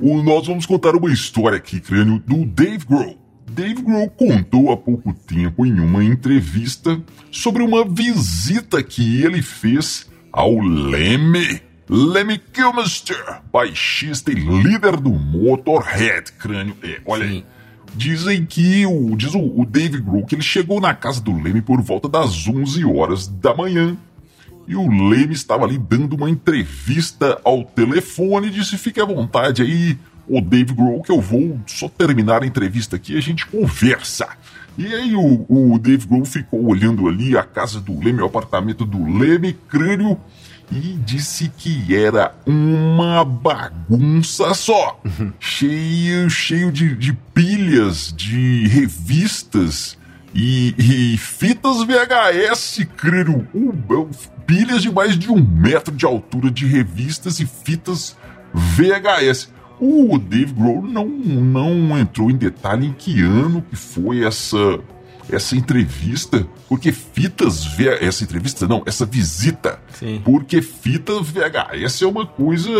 nós 0.00 0.46
vamos 0.46 0.64
contar 0.64 0.96
uma 0.96 1.12
história 1.12 1.58
aqui, 1.58 1.80
crânio, 1.80 2.18
do 2.26 2.46
Dave 2.46 2.86
Grohl. 2.86 3.19
Dave 3.50 3.82
Grohl 3.82 4.08
contou 4.10 4.70
há 4.70 4.76
pouco 4.76 5.12
tempo 5.12 5.66
em 5.66 5.80
uma 5.80 6.04
entrevista 6.04 7.00
sobre 7.32 7.62
uma 7.62 7.84
visita 7.84 8.82
que 8.82 9.22
ele 9.22 9.42
fez 9.42 10.08
ao 10.32 10.58
Lemmy. 10.60 11.60
Lemmy 11.88 12.38
Kilmister, 12.38 13.42
baixista 13.52 14.30
e 14.30 14.34
líder 14.34 14.96
do 14.96 15.10
Motorhead, 15.10 16.30
crânio. 16.38 16.76
É, 16.82 17.00
olha 17.04 17.24
aí. 17.24 17.44
Dizem 17.92 18.46
que 18.46 18.86
o, 18.86 19.16
diz 19.16 19.34
o, 19.34 19.40
o 19.40 19.66
Dave 19.66 20.00
Grohl 20.00 20.24
que 20.24 20.36
ele 20.36 20.42
chegou 20.42 20.80
na 20.80 20.94
casa 20.94 21.20
do 21.20 21.32
Leme 21.32 21.60
por 21.60 21.80
volta 21.82 22.08
das 22.08 22.46
11 22.46 22.84
horas 22.84 23.26
da 23.26 23.52
manhã. 23.52 23.96
E 24.68 24.76
o 24.76 24.86
Leme 25.08 25.34
estava 25.34 25.64
ali 25.64 25.76
dando 25.76 26.14
uma 26.14 26.30
entrevista 26.30 27.40
ao 27.42 27.64
telefone 27.64 28.46
e 28.46 28.50
disse: 28.50 28.78
fique 28.78 29.00
à 29.00 29.04
vontade 29.04 29.62
aí, 29.62 29.98
o 30.30 30.40
Dave 30.40 30.72
Grohl 30.72 31.02
que 31.02 31.10
eu 31.10 31.20
vou 31.20 31.58
só 31.66 31.88
terminar 31.88 32.42
a 32.42 32.46
entrevista 32.46 32.96
aqui 32.96 33.14
e 33.14 33.18
a 33.18 33.20
gente 33.20 33.44
conversa. 33.46 34.28
E 34.78 34.86
aí 34.94 35.14
o, 35.16 35.44
o 35.48 35.78
Dave 35.78 36.06
Grohl 36.06 36.24
ficou 36.24 36.64
olhando 36.66 37.08
ali 37.08 37.36
a 37.36 37.42
casa 37.42 37.80
do 37.80 37.98
Leme, 37.98 38.22
o 38.22 38.26
apartamento 38.26 38.86
do 38.86 39.04
Leme, 39.18 39.52
crânio, 39.68 40.18
e 40.70 40.96
disse 41.04 41.50
que 41.58 41.94
era 41.94 42.32
uma 42.46 43.24
bagunça 43.24 44.54
só. 44.54 45.00
cheio, 45.40 46.30
cheio 46.30 46.70
de, 46.70 46.94
de 46.94 47.12
pilhas, 47.34 48.14
de 48.16 48.68
revistas 48.68 49.98
e, 50.32 50.74
e 50.78 51.18
fitas 51.18 51.82
VHS, 51.82 52.86
crânio. 52.96 53.48
Um, 53.52 53.72
pilhas 54.46 54.82
de 54.82 54.90
mais 54.92 55.18
de 55.18 55.30
um 55.30 55.44
metro 55.44 55.94
de 55.94 56.06
altura 56.06 56.50
de 56.50 56.66
revistas 56.66 57.40
e 57.40 57.46
fitas 57.46 58.16
VHS. 58.54 59.50
O 59.80 60.18
Dave 60.18 60.52
Grohl 60.52 60.82
não, 60.82 61.06
não 61.06 61.98
entrou 61.98 62.30
em 62.30 62.36
detalhe 62.36 62.86
em 62.86 62.92
que 62.92 63.22
ano 63.22 63.62
que 63.62 63.76
foi 63.76 64.24
essa 64.24 64.78
essa 65.32 65.56
entrevista, 65.56 66.46
porque 66.68 66.92
fitas 66.92 67.64
VHS, 67.64 68.02
essa 68.02 68.24
entrevista 68.24 68.66
não, 68.66 68.82
essa 68.84 69.06
visita, 69.06 69.80
Sim. 69.92 70.20
porque 70.24 70.60
fita 70.60 71.20
VHS 71.20 72.02
é 72.02 72.06
uma 72.06 72.26
coisa 72.26 72.70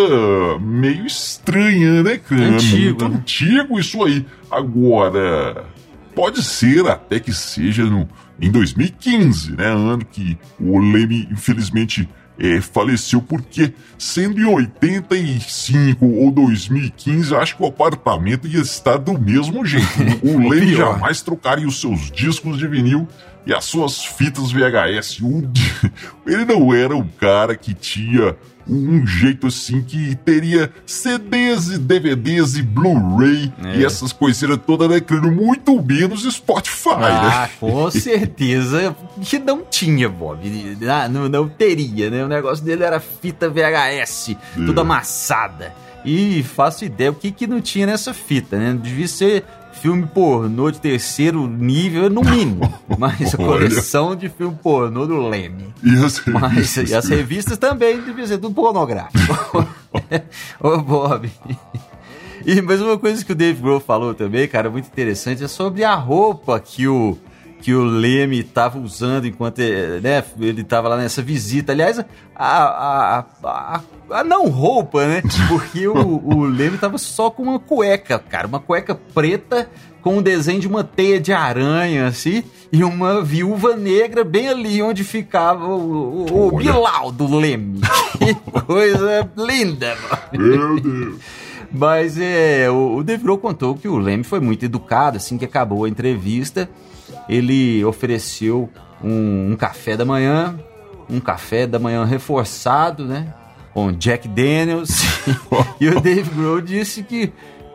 meio 0.61 1.07
estranha, 1.07 2.03
né, 2.03 2.19
cara? 2.19 2.43
Antigo, 2.43 3.09
né? 3.09 3.17
antigo 3.17 3.79
isso 3.79 4.03
aí. 4.03 4.27
Agora, 4.51 5.65
pode 6.15 6.43
ser 6.43 6.87
até 6.89 7.21
que 7.21 7.33
seja 7.33 7.85
no, 7.85 8.09
em 8.41 8.51
2015, 8.51 9.57
né, 9.57 9.67
ano 9.67 10.05
que 10.05 10.37
o 10.59 10.79
Leme 10.79 11.29
infelizmente 11.31 12.09
é, 12.41 12.61
faleceu, 12.61 13.21
porque 13.21 13.73
sendo 13.99 14.41
em 14.41 14.47
85 14.47 16.07
ou 16.07 16.31
2015, 16.31 17.35
acho 17.35 17.57
que 17.57 17.63
o 17.63 17.67
apartamento 17.67 18.49
ia 18.49 18.61
estar 18.61 18.97
do 18.97 19.19
mesmo 19.19 19.65
jeito. 19.65 19.87
O 20.23 20.49
Leme 20.49 20.75
jamais 20.75 21.23
trocaria 21.23 21.67
os 21.67 21.81
seus 21.81 22.11
discos 22.11 22.59
de 22.59 22.67
vinil 22.67 23.07
e 23.47 23.55
as 23.55 23.65
suas 23.65 24.05
fitas 24.05 24.53
VHS. 24.53 25.21
Ele 26.27 26.45
não 26.45 26.73
era 26.75 26.95
um 26.97 27.07
cara 27.07 27.57
que 27.57 27.75
tinha 27.75 28.37
um 28.69 29.05
jeito 29.05 29.49
assim 29.49 29.83
que 29.83 30.15
teria 30.15 30.71
CDs 30.87 31.69
e 31.71 31.79
DVDs 31.79 32.55
e 32.57 32.63
Blu-ray 32.63 33.53
É. 33.65 33.79
e 33.79 33.85
essas 33.85 34.13
coiseiras 34.13 34.59
todas, 34.65 34.89
né? 34.89 35.01
Muito 35.33 35.83
menos 35.83 36.23
Spotify, 36.33 36.91
Ah, 36.95 37.43
né? 37.47 37.51
com 37.59 37.91
certeza 37.91 38.95
que 39.23 39.39
não 39.41 39.63
tinha, 39.69 40.09
Bob. 40.09 40.39
Ah, 40.89 41.09
Não, 41.09 41.29
não 41.29 41.49
teria, 41.49 42.11
né? 42.11 42.25
O 42.25 42.29
negócio 42.29 42.65
dele 42.65 42.85
era 42.85 43.01
fita 43.01 43.49
VHS, 43.49 44.37
toda 44.67 44.81
É. 44.81 44.85
amassada. 44.85 45.75
E 46.05 46.43
faço 46.45 46.85
ideia 46.85 47.11
o 47.11 47.15
que, 47.15 47.31
que 47.31 47.47
não 47.47 47.61
tinha 47.61 47.87
nessa 47.87 48.15
fita, 48.15 48.57
né? 48.57 48.79
Devia 48.81 49.09
ser 49.09 49.45
filme 49.73 50.07
pornô 50.07 50.71
de 50.71 50.81
terceiro 50.81 51.47
nível, 51.47 52.11
no 52.11 52.23
mínimo. 52.23 52.73
Mas 52.99 53.35
a 53.35 53.37
coleção 53.37 54.15
de 54.15 54.29
filme 54.29 54.57
pornô 54.63 55.07
do 55.07 55.29
Leme. 55.29 55.75
E 55.83 55.95
as 56.05 56.25
Mas 56.27 56.53
revistas, 56.53 56.91
e 56.91 56.95
as 56.95 57.09
revistas 57.09 57.59
também 57.59 58.01
deviam 58.01 58.27
ser 58.27 58.39
tudo 58.39 58.55
pornográfico. 58.55 59.67
Ô, 60.61 60.79
Bob. 60.79 61.31
E 62.45 62.61
mais 62.63 62.81
uma 62.81 62.99
coisa 62.99 63.25
que 63.25 63.33
o 63.33 63.35
Dave 63.35 63.61
Grohl 63.61 63.81
falou 63.81 64.15
também, 64.15 64.49
cara, 64.49 64.71
muito 64.71 64.87
interessante, 64.87 65.45
é 65.45 65.49
sobre 65.49 65.85
a 65.85 65.95
roupa 65.95 66.59
que 66.59 66.89
o 66.89 67.19
que 67.61 67.75
o 67.75 67.83
Leme 67.85 68.41
estava 68.41 68.79
usando 68.79 69.27
enquanto 69.27 69.59
né, 70.03 70.23
ele 70.41 70.63
estava 70.63 70.89
lá 70.89 70.97
nessa 70.97 71.21
visita. 71.23 71.73
Aliás, 71.73 71.99
a, 71.99 72.05
a, 72.37 73.25
a, 73.45 73.81
a- 74.11 74.25
não 74.25 74.49
roupa, 74.49 75.07
né? 75.07 75.23
Porque 75.49 75.87
o, 75.87 75.95
o 76.25 76.45
Leme 76.45 76.77
estava 76.77 76.97
só 76.99 77.31
com 77.31 77.43
uma 77.43 77.59
cueca, 77.59 78.19
cara, 78.19 78.47
uma 78.47 78.61
cueca 78.61 78.95
preta 78.95 79.69
com 80.03 80.17
um 80.17 80.23
desenho 80.23 80.59
de 80.61 80.67
uma 80.67 80.83
teia 80.83 81.21
de 81.21 81.31
aranha, 81.33 82.07
assim, 82.07 82.43
e 82.73 82.83
uma 82.83 83.23
viúva 83.23 83.77
negra 83.77 84.25
bem 84.25 84.49
ali 84.49 84.81
onde 84.81 85.05
ficava 85.05 85.67
o, 85.67 86.25
o, 86.25 86.57
o 86.57 87.13
do 87.13 87.37
Leme. 87.37 87.81
Que 88.21 88.35
coisa 88.35 89.31
linda, 89.37 89.97
mano. 90.33 90.47
Meu 90.47 90.81
Deus. 90.81 91.15
Mas 91.73 92.19
é, 92.19 92.69
o, 92.71 92.97
o 92.97 93.05
Dave 93.05 93.23
Grohl 93.23 93.39
contou 93.39 93.75
que 93.75 93.87
o 93.87 93.97
Leme 93.97 94.25
foi 94.25 94.41
muito 94.41 94.65
educado, 94.65 95.17
assim 95.17 95.39
que 95.39 95.45
acabou 95.45 95.85
a 95.85 95.89
entrevista. 95.89 96.69
Ele 97.29 97.85
ofereceu 97.85 98.69
um, 99.03 99.53
um 99.53 99.57
café 99.57 99.97
da 99.97 100.05
manhã, 100.05 100.59
um 101.09 101.21
café 101.21 101.67
da 101.67 101.79
manhã 101.79 102.05
reforçado, 102.05 103.05
né? 103.05 103.33
Com 103.73 103.93
Jack 103.93 104.27
Daniels. 104.27 105.03
e 105.81 105.89
o 105.89 106.01
Dave 106.01 106.31
Grohl 106.31 106.61
disse 106.61 107.03
que, 107.03 107.33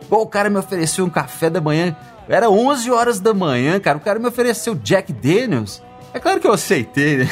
pô, 0.09 0.21
o 0.21 0.27
cara 0.27 0.49
me 0.49 0.57
ofereceu 0.57 1.05
um 1.05 1.09
café 1.09 1.49
da 1.49 1.61
manhã. 1.61 1.95
Era 2.27 2.49
11 2.49 2.91
horas 2.91 3.19
da 3.19 3.33
manhã, 3.33 3.79
cara. 3.79 3.97
O 3.97 4.01
cara 4.01 4.19
me 4.19 4.27
ofereceu 4.27 4.75
Jack 4.75 5.13
Daniels. 5.13 5.81
É 6.13 6.19
claro 6.19 6.39
que 6.39 6.47
eu 6.47 6.53
aceitei, 6.53 7.17
né? 7.17 7.29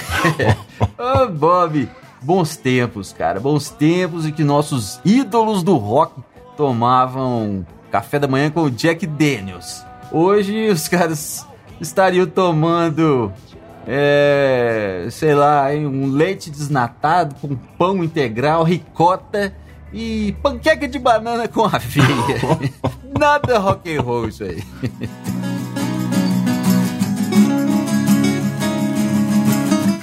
Ô, 0.98 1.28
Bob, 1.28 1.90
bons 2.22 2.56
tempos, 2.56 3.12
cara. 3.12 3.40
Bons 3.40 3.70
tempos 3.70 4.26
e 4.26 4.32
que 4.32 4.44
nossos 4.44 5.00
ídolos 5.04 5.64
do 5.64 5.76
rock 5.76 6.22
tomavam 6.56 7.66
café 7.92 8.20
da 8.20 8.28
manhã 8.28 8.50
com 8.50 8.64
o 8.64 8.72
Jack 8.72 9.06
Daniels. 9.06 9.86
Hoje 10.12 10.70
os 10.70 10.88
caras 10.88 11.46
estariam 11.80 12.26
tomando, 12.26 13.32
é, 13.88 15.08
sei 15.12 15.36
lá, 15.36 15.68
um 15.72 16.12
leite 16.12 16.50
desnatado 16.50 17.36
com 17.36 17.56
pão 17.56 18.04
integral, 18.04 18.64
ricota 18.64 19.54
e 19.92 20.36
panqueca 20.42 20.88
de 20.88 20.98
banana 20.98 21.48
com 21.48 21.66
aveia. 21.72 22.64
Nada 23.18 23.60
rock 23.60 23.96
and 23.96 24.02
roll 24.02 24.28
isso 24.28 24.44
aí. 24.44 24.64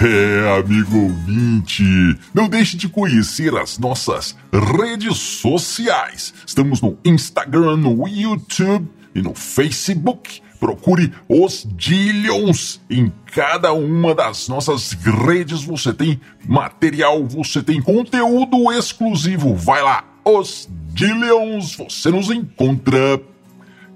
É, 0.03 0.59
amigo 0.59 0.97
ouvinte, 0.97 1.85
não 2.33 2.49
deixe 2.49 2.75
de 2.75 2.89
conhecer 2.89 3.55
as 3.55 3.79
nossas 3.79 4.35
redes 4.51 5.19
sociais. 5.19 6.33
Estamos 6.47 6.81
no 6.81 6.97
Instagram, 7.05 7.77
no 7.77 8.09
YouTube 8.09 8.89
e 9.15 9.21
no 9.21 9.35
Facebook. 9.35 10.41
Procure 10.59 11.13
os 11.29 11.69
Dillions. 11.77 12.81
Em 12.89 13.13
cada 13.27 13.75
uma 13.75 14.15
das 14.15 14.49
nossas 14.49 14.93
redes 14.93 15.65
você 15.65 15.93
tem 15.93 16.19
material, 16.49 17.23
você 17.27 17.63
tem 17.63 17.83
conteúdo 17.83 18.73
exclusivo. 18.73 19.55
Vai 19.55 19.83
lá, 19.83 20.03
os 20.25 20.67
Dillions, 20.95 21.77
você 21.77 22.11
nos 22.11 22.31
encontra. 22.31 23.21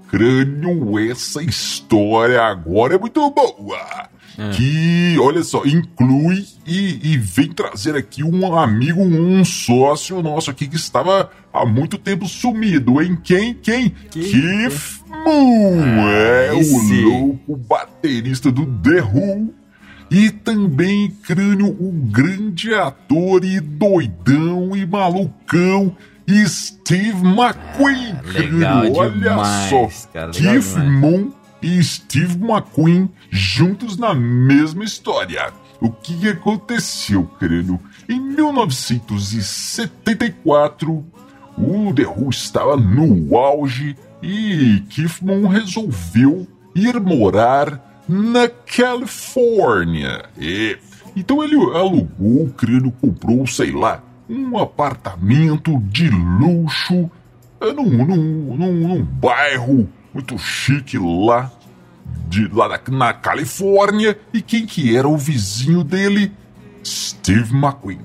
Crânio, 0.07 0.99
essa 0.99 1.41
história 1.41 2.43
agora 2.43 2.93
é 2.93 2.97
muito 2.99 3.27
boa. 3.31 4.07
Que, 4.55 5.17
olha 5.19 5.43
só, 5.43 5.65
inclui 5.65 6.45
e, 6.65 7.13
e 7.13 7.17
vem 7.17 7.51
trazer 7.51 7.95
aqui 7.95 8.23
um 8.23 8.57
amigo, 8.57 9.01
um 9.01 9.43
sócio 9.45 10.21
nosso 10.21 10.51
aqui 10.51 10.67
que 10.67 10.75
estava 10.75 11.29
há 11.53 11.65
muito 11.65 11.97
tempo 11.97 12.27
sumido, 12.27 13.01
hein? 13.01 13.17
Quem? 13.23 13.53
Quem? 13.53 13.89
Keith 14.09 15.01
Moon! 15.07 16.07
é 16.09 16.51
o 16.53 17.09
louco 17.09 17.55
baterista 17.55 18.51
do 18.51 18.65
The 18.65 19.01
Who. 19.01 19.53
E 20.11 20.29
também, 20.29 21.09
crânio, 21.23 21.67
o 21.67 21.91
grande 21.91 22.73
ator 22.73 23.43
e 23.43 23.59
doidão 23.59 24.75
e 24.75 24.85
malucão 24.85 25.95
Steve 26.47 27.25
McQueen. 27.25 28.15
legal 28.23 28.81
crânio, 28.81 28.95
olha 28.95 29.11
demais, 29.11 29.69
só. 29.69 30.09
cara, 30.13 30.31
legal 30.31 30.53
Keith 30.53 30.73
demais. 30.73 30.99
Moon 30.99 31.31
e 31.61 31.83
Steve 31.83 32.37
McQueen 32.37 33.09
juntos 33.29 33.97
na 33.97 34.13
mesma 34.13 34.83
história. 34.83 35.53
O 35.81 35.91
que 35.91 36.27
aconteceu, 36.27 37.23
crânio? 37.39 37.79
Em 38.07 38.19
1974, 38.19 41.03
o 41.57 41.91
The 41.93 42.05
Who 42.05 42.29
estava 42.29 42.77
no 42.77 43.35
auge 43.37 43.95
e 44.21 44.83
Moon 45.21 45.47
resolveu 45.47 46.47
ir 46.73 46.99
morar 46.99 48.03
na 48.07 48.47
Califórnia. 48.47 50.25
É. 50.39 50.77
Então 51.15 51.43
ele 51.43 51.55
alugou, 51.55 52.45
o 52.45 52.53
crânio 52.53 52.91
comprou, 52.91 53.47
sei 53.47 53.71
lá, 53.71 54.03
um 54.29 54.57
apartamento 54.57 55.79
de 55.79 56.09
luxo 56.09 57.09
num, 57.61 58.05
num, 58.05 58.55
num, 58.55 58.87
num 58.87 59.03
bairro 59.03 59.89
muito 60.15 60.37
chique 60.37 60.97
lá, 60.97 61.51
de, 62.29 62.47
lá 62.47 62.69
na, 62.69 62.97
na 62.97 63.13
Califórnia. 63.13 64.17
E 64.33 64.41
quem 64.41 64.65
que 64.65 64.95
era 64.95 65.07
o 65.07 65.17
vizinho 65.17 65.83
dele? 65.83 66.31
Steve 66.83 67.53
McQueen. 67.53 67.99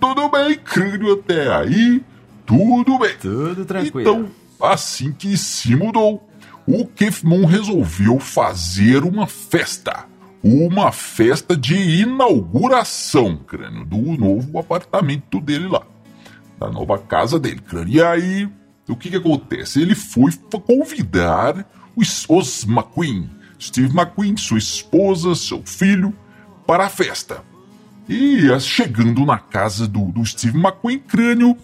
Tudo 0.00 0.28
bem, 0.28 0.56
crânio 0.56 1.12
até 1.12 1.54
aí? 1.54 2.02
Tudo 2.44 2.98
bem. 2.98 3.14
Tudo 3.20 3.64
tranquilo. 3.64 4.00
Então, 4.00 4.30
assim 4.60 5.12
que 5.12 5.36
se 5.36 5.76
mudou, 5.76 6.28
o 6.66 6.84
Keith 6.84 7.22
Moon 7.22 7.46
resolveu 7.46 8.18
fazer 8.18 9.04
uma 9.04 9.26
festa. 9.26 10.06
Uma 10.42 10.92
festa 10.92 11.56
de 11.56 12.02
inauguração, 12.02 13.36
crânio, 13.36 13.84
do 13.84 13.96
novo 13.96 14.58
apartamento 14.58 15.40
dele 15.40 15.68
lá. 15.68 15.82
Da 16.58 16.70
nova 16.70 16.98
casa 16.98 17.38
dele, 17.38 17.60
crânio. 17.60 17.94
E 17.94 18.02
aí, 18.02 18.48
o 18.88 18.96
que 18.96 19.10
que 19.10 19.16
acontece? 19.16 19.80
Ele 19.80 19.94
foi 19.94 20.32
convidar 20.64 21.68
os, 21.96 22.24
os 22.28 22.64
McQueen, 22.64 23.28
Steve 23.60 23.96
McQueen, 23.96 24.36
sua 24.36 24.58
esposa, 24.58 25.34
seu 25.34 25.62
filho, 25.64 26.14
para 26.66 26.86
a 26.86 26.88
festa. 26.88 27.42
E 28.08 28.48
chegando 28.60 29.24
na 29.24 29.38
casa 29.38 29.88
do, 29.88 30.06
do 30.12 30.24
Steve 30.24 30.56
McQueen, 30.56 30.98
crânio, 30.98 31.56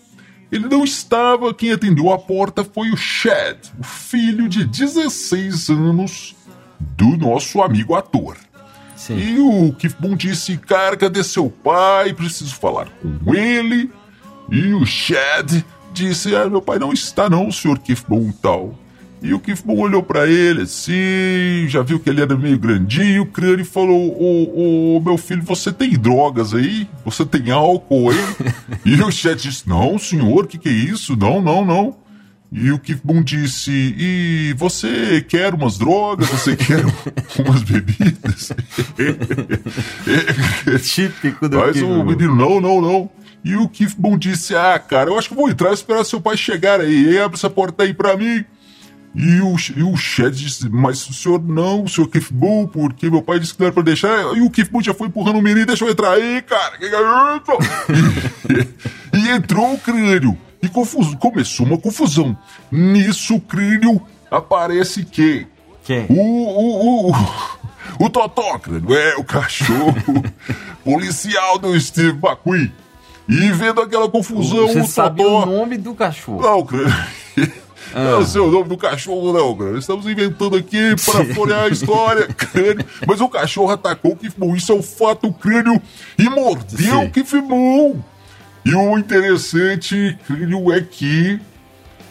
ele 0.50 0.69
não 0.69 0.83
estava. 0.83 1.55
Quem 1.55 1.73
atendeu 1.73 2.12
a 2.12 2.19
porta 2.19 2.64
foi 2.64 2.91
o 2.91 2.97
Chad, 2.97 3.59
o 3.79 3.85
filho 3.85 4.49
de 4.49 4.64
16 4.64 5.71
anos 5.71 6.35
do 6.81 7.17
nosso 7.17 7.62
amigo 7.62 7.95
ator. 7.95 8.37
Sim. 8.97 9.19
E 9.19 9.41
o 9.41 9.73
Keith 9.73 9.97
Moon 10.00 10.17
disse: 10.17 10.57
Cara, 10.59 10.97
cadê 10.97 11.25
seu 11.25 11.49
pai? 11.49 12.12
Preciso 12.12 12.55
falar 12.55 12.88
com 13.00 13.35
ele. 13.35 13.91
E 14.50 14.75
o 14.75 14.85
Chad 14.85 15.62
disse: 15.92 16.34
Ah, 16.34 16.49
meu 16.49 16.62
pai 16.62 16.78
não 16.78 16.92
está, 16.92 17.28
não, 17.28 17.50
senhor 17.50 17.78
Moon 18.08 18.32
tal. 18.32 18.78
E 19.22 19.32
o 19.32 19.40
Moon 19.64 19.78
olhou 19.78 20.02
para 20.02 20.26
ele 20.26 20.62
assim, 20.62 21.68
já 21.68 21.80
viu 21.80 22.00
que 22.00 22.11
ele 22.11 22.20
era 22.20 22.37
meio 22.37 22.58
grandinho, 22.58 23.22
o 23.22 23.26
crânio 23.26 23.61
e 23.61 23.64
falou: 23.64 24.11
Ô, 24.20 24.96
ô, 24.96 25.00
meu 25.00 25.16
filho, 25.16 25.42
você 25.42 25.70
tem 25.72 25.90
drogas 25.92 26.52
aí? 26.52 26.88
Você 27.04 27.25
tem 27.25 27.52
álcool 27.52 28.11
aí? 28.11 28.18
e 28.84 29.00
o 29.00 29.12
Chad 29.12 29.38
disse: 29.38 29.68
Não, 29.68 29.96
senhor, 29.99 30.44
o 30.44 30.46
que, 30.49 30.58
que 30.58 30.68
é 30.68 30.72
isso? 30.72 31.16
Não, 31.16 31.40
não, 31.40 31.64
não. 31.64 32.02
E 32.54 32.70
o 32.70 32.80
Moon 33.02 33.22
disse: 33.22 33.70
E 33.70 34.54
você 34.58 35.25
quer 35.26 35.54
umas 35.54 35.78
drogas? 35.78 36.28
Você 36.28 36.54
quer 36.54 36.84
umas 37.46 37.62
bebidas? 37.62 38.52
Típico 40.82 41.49
do 41.49 41.58
Mas 41.58 41.80
o 41.80 42.04
menino: 42.04 42.34
Não, 42.34 42.61
não, 42.61 42.80
não. 42.80 43.11
E 43.44 43.56
o 43.56 43.68
Keith 43.68 43.96
disse: 44.18 44.54
Ah, 44.54 44.78
cara, 44.78 45.11
eu 45.11 45.18
acho 45.18 45.28
que 45.28 45.34
vou 45.34 45.49
entrar 45.49 45.70
e 45.70 45.75
esperar 45.75 46.04
seu 46.04 46.20
pai 46.20 46.37
chegar 46.37 46.80
aí. 46.80 47.18
Abre 47.18 47.37
essa 47.37 47.50
porta 47.50 47.82
aí 47.82 47.92
pra 47.92 48.16
mim. 48.16 48.44
E 49.14 49.40
o, 49.40 49.56
e 49.76 49.82
o 49.82 49.94
Chad 49.94 50.34
disse, 50.34 50.70
mas 50.70 51.06
o 51.06 51.12
senhor 51.12 51.42
não, 51.42 51.82
o 51.84 51.88
senhor 51.88 52.08
Keith 52.08 52.30
Moon, 52.32 52.66
porque 52.66 53.11
meu 53.11 53.20
pai 53.20 53.38
disse 53.38 53.52
que 53.52 53.61
não 53.61 53.66
era 53.66 53.75
pra 53.75 53.82
deixar. 53.82 54.34
E 54.34 54.40
o 54.40 54.49
Keith 54.49 54.70
já 54.82 54.94
foi 54.94 55.08
empurrando 55.08 55.38
o 55.38 55.42
menino, 55.42 55.66
deixa 55.66 55.84
eu 55.84 55.90
entrar 55.90 56.12
aí, 56.12 56.40
cara. 56.40 56.78
e, 59.12 59.18
e 59.18 59.28
entrou 59.28 59.75
o 59.75 59.78
crânio. 59.78 60.38
E 60.62 60.68
confus, 60.68 61.14
começou 61.16 61.66
uma 61.66 61.76
confusão. 61.76 62.37
Nisso, 62.70 63.34
o 63.34 63.40
crânio 63.40 64.00
aparece 64.30 65.04
quem? 65.04 65.46
Quem? 65.84 66.06
O, 66.08 66.14
o, 66.14 67.11
o, 67.11 67.14
o 67.99 68.08
Totó, 68.08 68.58
crânio. 68.61 68.94
É, 68.94 69.16
o 69.16 69.25
cachorro 69.25 69.94
policial 70.84 71.58
do 71.58 71.78
Steve 71.78 72.16
McQueen. 72.16 72.72
E 73.33 73.53
vendo 73.53 73.81
aquela 73.81 74.09
confusão, 74.09 74.69
Você 74.69 74.81
o 74.81 74.87
sabe 74.87 75.23
Totó... 75.23 75.43
o 75.43 75.47
nome 75.47 75.79
do 75.79 75.95
cachorro. 75.95 76.43
Não, 76.43 76.65
crânio. 76.65 76.93
Ah. 77.95 78.12
Não 78.12 78.25
sei 78.25 78.41
o 78.41 78.51
nome 78.51 78.71
do 78.71 78.77
cachorro, 78.79 79.33
não, 79.35 79.55
cara. 79.55 79.79
Estamos 79.79 80.07
inventando 80.07 80.57
aqui 80.57 80.95
para 81.05 81.27
florear 81.35 81.65
a 81.65 81.69
história. 81.69 82.27
crânio. 82.33 82.87
Mas 83.07 83.21
o 83.21 83.29
cachorro 83.29 83.71
atacou 83.71 84.12
o 84.12 84.17
Keith 84.17 84.35
Moon. 84.39 84.57
Isso 84.57 84.73
é 84.73 84.75
um 84.75 84.83
fato, 84.83 85.31
crânio. 85.31 85.81
E 86.19 86.27
mordeu 86.29 87.03
o 87.03 87.11
Keith 87.11 87.35
Moon. 87.35 88.01
E 88.65 88.75
o 88.75 88.97
interessante, 88.97 90.17
crânio, 90.27 90.73
é 90.73 90.81
que 90.81 91.39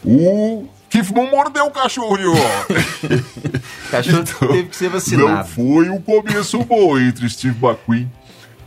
o 0.05 0.65
Keith 0.89 1.09
Moon 1.09 1.31
mordeu 1.31 1.65
o 1.65 1.71
cachorro 1.71 2.15
O 2.15 2.35
cachorro 3.89 4.19
então, 4.19 4.47
teve 4.49 4.67
que 4.67 4.75
ser 4.75 4.89
vacinado. 4.89 5.29
Não 5.29 5.45
foi 5.45 5.89
um 5.89 6.01
começo 6.01 6.59
bom 6.63 6.99
entre 6.99 7.27
Steve 7.29 7.57
McQueen 7.65 8.11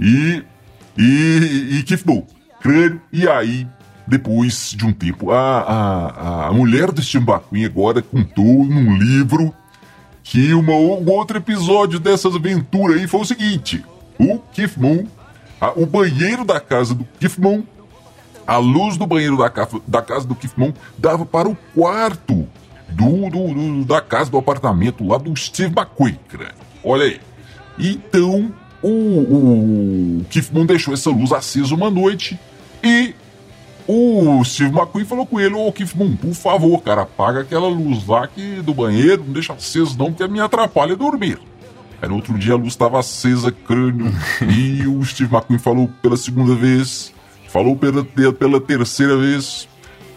e, 0.00 0.42
e, 0.98 1.78
e. 1.78 1.84
Crânio. 2.64 3.00
E 3.12 3.28
aí 3.28 3.68
depois 4.06 4.74
de 4.76 4.84
um 4.86 4.92
tempo. 4.92 5.30
A, 5.30 5.60
a, 5.60 6.48
a 6.48 6.52
mulher 6.52 6.90
do 6.90 7.00
McQueen 7.00 7.64
agora 7.64 8.02
contou 8.02 8.64
num 8.64 8.96
livro 8.96 9.54
que 10.22 10.54
uma, 10.54 10.72
um 10.72 11.08
outro 11.10 11.36
episódio 11.36 11.98
dessas 12.00 12.34
aventuras 12.34 12.98
aí 12.98 13.06
foi 13.06 13.20
o 13.20 13.24
seguinte: 13.24 13.84
o 14.18 14.40
a, 15.60 15.72
o 15.76 15.86
banheiro 15.86 16.44
da 16.44 16.60
casa 16.60 16.94
do 16.94 17.06
Keith 17.18 17.38
Moon, 17.38 17.62
a 18.46 18.56
luz 18.56 18.96
do 18.96 19.06
banheiro 19.06 19.36
da, 19.36 19.50
da 19.86 20.02
casa 20.02 20.26
do 20.26 20.34
Keith 20.34 20.54
Moon 20.56 20.72
dava 20.98 21.24
para 21.24 21.48
o 21.48 21.56
quarto 21.74 22.46
do, 22.88 23.30
do, 23.30 23.54
do, 23.54 23.84
da 23.84 24.00
casa, 24.00 24.30
do 24.30 24.38
apartamento 24.38 25.06
lá 25.06 25.18
do 25.18 25.34
Steve 25.36 25.74
McQueen. 25.76 26.18
Olha 26.82 27.04
aí. 27.04 27.20
Então, 27.78 28.52
o, 28.82 28.88
o 28.88 30.24
Keith 30.30 30.50
Moon 30.52 30.66
deixou 30.66 30.94
essa 30.94 31.10
luz 31.10 31.32
acesa 31.32 31.74
uma 31.74 31.90
noite 31.90 32.38
e 32.84 33.14
o 33.86 34.42
Steve 34.44 34.70
McQueen 34.70 35.04
falou 35.04 35.26
com 35.26 35.38
ele, 35.38 35.54
ô 35.54 35.70
Keith 35.72 35.94
Moon, 35.94 36.16
por 36.16 36.34
favor, 36.34 36.82
cara, 36.82 37.02
apaga 37.02 37.40
aquela 37.40 37.68
luz 37.68 38.06
lá 38.06 38.26
que, 38.26 38.62
do 38.62 38.72
banheiro, 38.72 39.24
não 39.24 39.32
deixa 39.32 39.52
acesa 39.52 39.94
não, 39.98 40.12
porque 40.12 40.26
me 40.26 40.40
atrapalha 40.40 40.96
dormir. 40.96 41.38
Aí 42.00 42.08
no 42.08 42.16
outro 42.16 42.38
dia 42.38 42.54
a 42.54 42.56
luz 42.56 42.68
estava 42.68 42.98
acesa, 42.98 43.52
crânio, 43.52 44.12
e 44.48 44.86
o 44.86 45.04
Steve 45.04 45.34
McQueen 45.34 45.58
falou 45.58 45.90
pela 46.00 46.16
segunda 46.16 46.54
vez, 46.54 47.12
falou 47.48 47.76
pela, 47.76 48.04
pela 48.04 48.60
terceira 48.60 49.16
vez. 49.16 49.68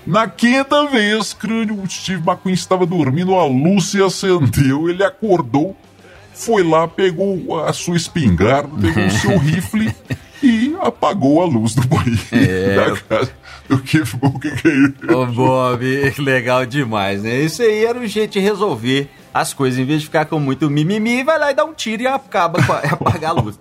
Na 0.06 0.28
quinta 0.28 0.86
vez, 0.88 1.34
crânio, 1.34 1.82
o 1.82 1.90
Steve 1.90 2.24
McQueen 2.26 2.54
estava 2.54 2.86
dormindo, 2.86 3.36
a 3.36 3.46
luz 3.46 3.86
se 3.90 4.02
acendeu, 4.02 4.90
ele 4.90 5.04
acordou, 5.04 5.76
foi 6.34 6.64
lá, 6.64 6.88
pegou 6.88 7.66
a 7.66 7.74
sua 7.74 7.98
espingarda, 7.98 8.70
pegou 8.80 9.06
o 9.06 9.12
seu 9.12 9.36
rifle 9.40 9.94
e 10.42 10.76
apagou 10.82 11.42
a 11.42 11.46
luz 11.46 11.74
do 11.74 11.88
banheiro 11.88 12.20
é. 12.32 12.76
da 12.92 12.96
casa. 12.98 13.32
O 13.70 13.78
que, 13.80 14.00
o 14.00 14.40
que, 14.40 14.52
que 14.52 14.68
é 14.68 14.72
isso? 14.72 15.14
Ô, 15.14 15.26
Bob, 15.26 15.84
legal 16.20 16.66
demais, 16.66 17.24
né? 17.24 17.42
Isso 17.42 17.62
aí 17.62 17.84
era 17.84 18.00
o 18.00 18.08
jeito 18.08 18.34
de 18.34 18.40
resolver 18.40 19.10
as 19.34 19.54
coisas. 19.54 19.78
Em 19.80 19.86
vez 19.86 20.02
de 20.02 20.08
ficar 20.08 20.26
com 20.26 20.40
muito 20.40 20.70
mimimi, 20.70 21.24
vai 21.24 21.38
lá 21.38 21.52
e 21.52 21.56
dá 21.56 21.66
um 21.66 21.74
tiro 21.74 22.04
e 22.04 22.08
acaba 22.08 22.64
com 22.64 22.72
a, 22.72 22.78
apagar 22.94 23.32
a 23.32 23.34
luz. 23.34 23.60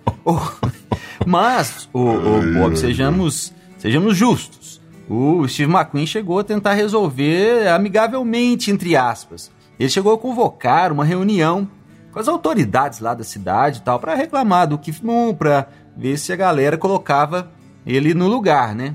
Mas, 1.27 1.89
ô, 1.93 2.01
ô 2.01 2.43
Bob, 2.55 2.77
sejamos, 2.77 3.53
sejamos 3.79 4.17
justos. 4.17 4.81
O 5.09 5.47
Steve 5.49 5.73
McQueen 5.73 6.07
chegou 6.07 6.39
a 6.39 6.45
tentar 6.45 6.75
resolver 6.75 7.69
amigavelmente, 7.69 8.71
entre 8.71 8.97
aspas. 8.97 9.51
Ele 9.79 9.89
chegou 9.89 10.13
a 10.13 10.19
convocar 10.19 10.93
uma 10.93 11.05
reunião 11.05 11.69
com 12.13 12.21
as 12.21 12.29
autoridades 12.29 13.01
lá 13.01 13.13
da 13.13 13.23
cidade 13.23 13.79
e 13.79 13.83
tal, 13.83 14.01
para 14.01 14.15
reclamar 14.15 14.67
do 14.67 14.79
Keith 14.79 15.03
Moon, 15.03 15.35
pra 15.35 15.69
ver 15.97 16.19
se 16.19 16.33
a 16.33 16.37
galera 16.37 16.77
colocava 16.77 17.51
ele 17.87 18.13
no 18.13 18.29
lugar, 18.29 18.75
né? 18.75 18.95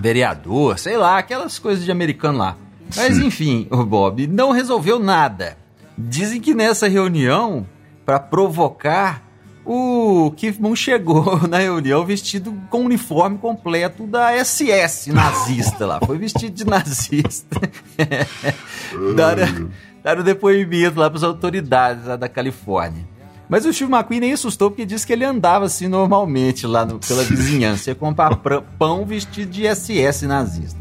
Vereador, 0.00 0.78
sei 0.78 0.96
lá, 0.96 1.18
aquelas 1.18 1.58
coisas 1.58 1.84
de 1.84 1.90
americano 1.90 2.38
lá. 2.38 2.56
Mas 2.96 3.18
enfim, 3.18 3.68
o 3.70 3.84
Bob 3.84 4.26
não 4.26 4.50
resolveu 4.50 4.98
nada. 4.98 5.56
Dizem 5.96 6.40
que 6.40 6.54
nessa 6.54 6.88
reunião, 6.88 7.66
para 8.04 8.18
provocar, 8.18 9.22
o 9.64 10.32
Moon 10.58 10.74
chegou 10.74 11.38
na 11.46 11.58
reunião 11.58 12.04
vestido 12.04 12.54
com 12.68 12.78
o 12.78 12.84
uniforme 12.86 13.38
completo 13.38 14.06
da 14.06 14.32
SS 14.44 15.12
nazista 15.12 15.86
lá. 15.86 16.00
Foi 16.04 16.18
vestido 16.18 16.54
de 16.54 16.64
nazista. 16.64 17.60
deram, 19.14 19.70
deram 20.02 20.22
depoimento 20.24 20.98
lá 20.98 21.08
para 21.08 21.18
as 21.18 21.22
autoridades 21.22 22.06
lá 22.06 22.16
da 22.16 22.28
Califórnia. 22.28 23.09
Mas 23.50 23.66
o 23.66 23.72
Steve 23.72 23.92
McQueen 23.92 24.20
nem 24.20 24.32
assustou 24.32 24.70
porque 24.70 24.86
disse 24.86 25.04
que 25.04 25.12
ele 25.12 25.24
andava 25.24 25.64
assim 25.64 25.88
normalmente 25.88 26.68
lá 26.68 26.86
no, 26.86 27.00
pela 27.00 27.24
vizinhança. 27.24 27.90
Ia 27.90 27.96
comprar 27.96 28.36
pão 28.78 29.04
vestido 29.04 29.50
de 29.50 29.66
SS 29.66 30.24
nazista. 30.24 30.78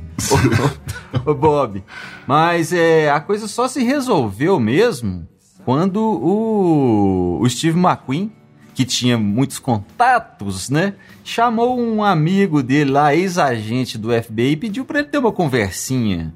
Ô, 1.25 1.33
Bob. 1.33 1.83
Mas 2.27 2.71
é, 2.71 3.09
a 3.09 3.19
coisa 3.19 3.47
só 3.47 3.67
se 3.67 3.83
resolveu 3.83 4.59
mesmo 4.59 5.27
quando 5.65 5.97
o, 5.99 7.39
o 7.41 7.49
Steve 7.49 7.79
McQueen, 7.79 8.31
que 8.75 8.85
tinha 8.85 9.17
muitos 9.17 9.57
contatos, 9.57 10.69
né? 10.69 10.93
Chamou 11.23 11.79
um 11.79 12.03
amigo 12.03 12.61
dele 12.61 12.91
lá, 12.91 13.15
ex-agente 13.15 13.97
do 13.97 14.09
FBI, 14.09 14.51
e 14.51 14.57
pediu 14.57 14.85
para 14.85 14.99
ele 14.99 15.07
ter 15.07 15.17
uma 15.17 15.31
conversinha 15.31 16.33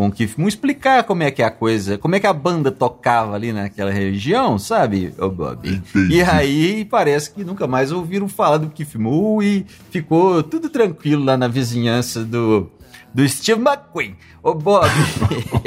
com 0.00 0.08
o 0.08 0.10
Keith 0.10 0.38
Moon, 0.38 0.48
explicar 0.48 1.04
como 1.04 1.22
é 1.22 1.30
que 1.30 1.42
é 1.42 1.44
a 1.44 1.50
coisa, 1.50 1.98
como 1.98 2.14
é 2.14 2.20
que 2.20 2.26
a 2.26 2.32
banda 2.32 2.72
tocava 2.72 3.34
ali 3.34 3.52
naquela 3.52 3.90
região, 3.90 4.58
sabe, 4.58 5.12
ô 5.18 5.28
Bob? 5.28 5.68
Entendi. 5.68 6.14
E 6.14 6.22
aí 6.22 6.86
parece 6.86 7.30
que 7.30 7.44
nunca 7.44 7.66
mais 7.66 7.92
ouviram 7.92 8.26
falar 8.26 8.56
do 8.56 8.70
Keith 8.70 8.94
Moon 8.94 9.42
e 9.42 9.66
ficou 9.90 10.42
tudo 10.42 10.70
tranquilo 10.70 11.22
lá 11.22 11.36
na 11.36 11.48
vizinhança 11.48 12.24
do, 12.24 12.70
do 13.12 13.28
Steve 13.28 13.60
McQueen. 13.60 14.16
Ô 14.42 14.54
Bob, 14.54 14.88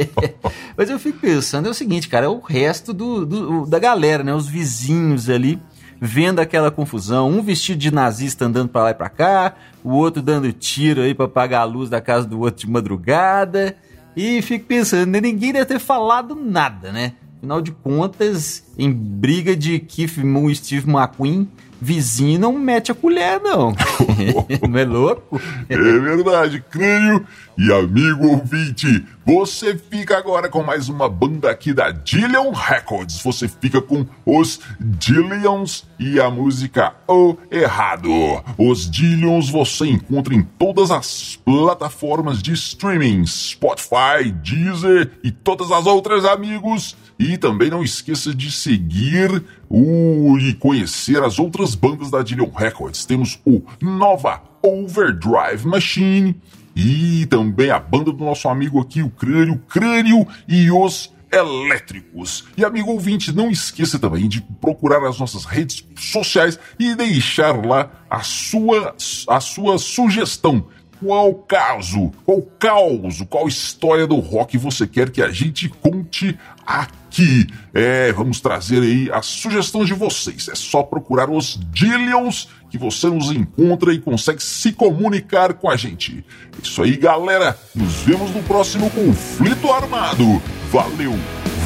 mas 0.75 0.89
eu 0.89 0.97
fico 0.97 1.19
pensando, 1.19 1.67
é 1.67 1.69
o 1.69 1.75
seguinte, 1.75 2.09
cara, 2.09 2.25
é 2.25 2.29
o 2.29 2.39
resto 2.39 2.91
do, 2.91 3.27
do, 3.27 3.65
da 3.67 3.77
galera, 3.77 4.23
né, 4.23 4.33
os 4.33 4.47
vizinhos 4.47 5.29
ali, 5.29 5.61
vendo 6.01 6.39
aquela 6.39 6.71
confusão, 6.71 7.29
um 7.29 7.43
vestido 7.43 7.77
de 7.77 7.93
nazista 7.93 8.45
andando 8.45 8.69
para 8.69 8.85
lá 8.85 8.89
e 8.89 8.95
para 8.95 9.09
cá, 9.09 9.53
o 9.83 9.91
outro 9.91 10.23
dando 10.23 10.51
tiro 10.51 11.01
aí 11.01 11.13
para 11.13 11.25
apagar 11.25 11.61
a 11.61 11.65
luz 11.65 11.87
da 11.87 12.01
casa 12.01 12.25
do 12.25 12.39
outro 12.39 12.65
de 12.65 12.71
madrugada. 12.71 13.77
E 14.15 14.41
fico 14.41 14.65
pensando, 14.65 15.09
né, 15.09 15.21
ninguém 15.21 15.51
deve 15.53 15.65
ter 15.65 15.79
falado 15.79 16.35
nada, 16.35 16.91
né? 16.91 17.13
Afinal 17.37 17.61
de 17.61 17.71
contas, 17.71 18.63
em 18.77 18.91
briga 18.91 19.55
de 19.55 19.79
Keith 19.79 20.17
Moon 20.17 20.49
e 20.49 20.55
Steve 20.55 20.89
McQueen, 20.89 21.49
vizinho 21.81 22.39
não 22.39 22.53
mete 22.53 22.91
a 22.91 22.95
colher, 22.95 23.41
não. 23.41 23.75
não 24.69 24.79
é 24.79 24.85
louco? 24.85 25.41
É 25.67 25.75
verdade, 25.75 26.63
crânio 26.69 27.25
e 27.57 27.73
amigo 27.73 28.27
ouvinte. 28.27 29.05
Você 29.25 29.77
fica 29.77 30.17
agora 30.17 30.49
com 30.49 30.61
mais 30.61 30.89
uma 30.89 31.07
banda 31.07 31.49
aqui 31.49 31.73
da 31.73 31.91
Dillion 31.91 32.51
Records. 32.51 33.21
Você 33.23 33.47
fica 33.47 33.81
com 33.81 34.05
os 34.25 34.59
Dillions 34.77 35.85
e 35.97 36.19
a 36.19 36.29
música 36.29 36.93
O 37.07 37.37
Errado. 37.49 38.11
Os 38.57 38.91
Dillions 38.91 39.49
você 39.49 39.85
encontra 39.85 40.35
em 40.35 40.43
todas 40.43 40.91
as 40.91 41.37
plataformas 41.37 42.43
de 42.43 42.51
streaming: 42.51 43.25
Spotify, 43.25 44.29
Deezer 44.43 45.11
e 45.23 45.31
todas 45.31 45.71
as 45.71 45.85
outras, 45.85 46.25
amigos. 46.25 46.93
E 47.17 47.37
também 47.37 47.69
não 47.69 47.81
esqueça 47.81 48.35
de 48.35 48.51
seguir 48.51 49.41
o, 49.69 50.37
e 50.37 50.53
conhecer 50.53 51.23
as 51.23 51.39
outras 51.39 51.75
bandas 51.75 52.11
da 52.11 52.21
Dillion 52.21 52.49
Records. 52.53 53.05
Temos 53.05 53.39
o 53.45 53.61
Nova 53.79 54.41
Overdrive 54.61 55.65
Machine 55.65 56.35
e 56.75 57.25
também 57.27 57.69
a 57.69 57.79
banda 57.79 58.11
do 58.11 58.23
nosso 58.23 58.47
amigo 58.47 58.79
aqui, 58.79 59.01
o 59.01 59.09
Crânio, 59.09 59.61
Crânio 59.67 60.27
e 60.47 60.71
os 60.71 61.13
elétricos. 61.31 62.45
E 62.55 62.63
amigo 62.63 62.91
ouvinte, 62.91 63.31
não 63.31 63.49
esqueça 63.49 63.97
também 63.97 64.27
de 64.27 64.41
procurar 64.41 65.03
as 65.07 65.19
nossas 65.19 65.45
redes 65.45 65.83
sociais 65.97 66.59
e 66.79 66.95
deixar 66.95 67.65
lá 67.65 67.89
a 68.09 68.21
sua, 68.21 68.95
a 69.27 69.39
sua 69.39 69.77
sugestão. 69.77 70.67
Qual 71.03 71.33
caso, 71.33 72.13
qual 72.25 72.41
caos, 72.57 73.21
qual 73.29 73.45
história 73.45 74.07
do 74.07 74.15
rock 74.19 74.57
você 74.57 74.87
quer 74.87 75.09
que 75.09 75.21
a 75.21 75.29
gente 75.29 75.67
conte 75.67 76.39
aqui? 76.65 77.45
É, 77.73 78.13
vamos 78.13 78.39
trazer 78.39 78.81
aí 78.81 79.11
a 79.11 79.21
sugestão 79.21 79.83
de 79.83 79.93
vocês. 79.93 80.47
É 80.47 80.55
só 80.55 80.81
procurar 80.81 81.29
os 81.29 81.59
Dillions 81.73 82.47
que 82.69 82.77
você 82.77 83.07
nos 83.07 83.31
encontra 83.31 83.93
e 83.93 83.99
consegue 83.99 84.41
se 84.41 84.71
comunicar 84.71 85.55
com 85.55 85.69
a 85.69 85.75
gente. 85.75 86.25
Isso 86.63 86.81
aí, 86.81 86.95
galera. 86.95 87.59
Nos 87.75 87.95
vemos 88.03 88.31
no 88.31 88.41
próximo 88.43 88.89
conflito 88.89 89.69
armado. 89.69 90.41
Valeu, 90.71 91.19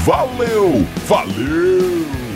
valeu, 0.03 0.85
valeu! 1.05 2.26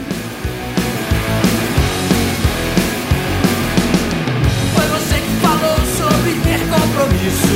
compromisso. 7.02 7.48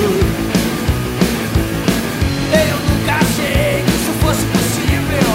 Eu 2.51 2.77
nunca 2.89 3.13
achei 3.15 3.83
que 3.83 3.91
isso 3.91 4.13
fosse 4.21 4.45
possível. 4.45 5.31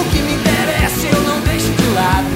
O 0.00 0.04
que 0.10 0.22
me 0.22 0.34
interessa 0.34 1.06
eu 1.06 1.22
não 1.22 1.40
deixo 1.40 1.70
de 1.72 1.88
lado. 1.94 2.35